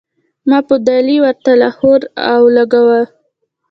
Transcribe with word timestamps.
ما 0.49 0.59
پۀ 0.67 0.73
“دلائي” 0.87 1.17
ورته 1.23 1.51
لاهور 1.61 2.01
او 2.31 2.41
لګوو 2.57 3.01